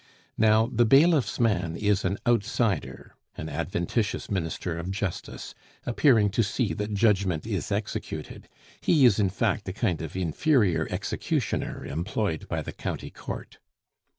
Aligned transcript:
Now, 0.39 0.65
the 0.65 0.83
bailiff's 0.83 1.39
man 1.39 1.77
is 1.77 2.03
an 2.03 2.17
outsider, 2.25 3.13
an 3.37 3.49
adventitious 3.49 4.31
minister 4.31 4.75
of 4.79 4.89
justice, 4.89 5.53
appearing 5.85 6.31
to 6.31 6.41
see 6.41 6.73
that 6.73 6.95
judgment 6.95 7.45
is 7.45 7.71
executed; 7.71 8.49
he 8.81 9.05
is, 9.05 9.19
in 9.19 9.29
fact, 9.29 9.69
a 9.69 9.73
kind 9.73 10.01
of 10.01 10.15
inferior 10.15 10.87
executioner 10.89 11.85
employed 11.85 12.47
by 12.47 12.63
the 12.63 12.73
county 12.73 13.11
court. 13.11 13.59